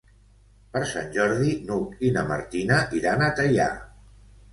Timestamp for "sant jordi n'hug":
0.91-2.01